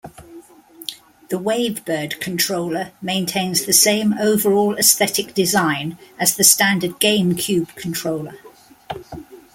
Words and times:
The 1.29 1.37
WaveBird 1.37 2.19
controller 2.19 2.89
maintains 3.03 3.65
the 3.67 3.71
same 3.71 4.13
overall 4.15 4.75
aesthetic 4.79 5.35
design 5.35 5.95
as 6.17 6.35
the 6.35 6.43
standard 6.43 6.99
GameCube 6.99 7.75
controller. 7.75 8.35